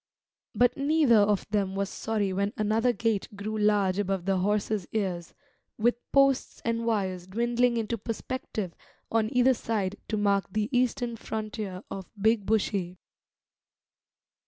[0.55, 5.35] But neither of them was sorry when another gate grew large above the horses' ears,
[5.77, 8.73] with posts and wires dwindling into perspective
[9.11, 12.97] on either side to mark the eastern frontier of Big Bushy.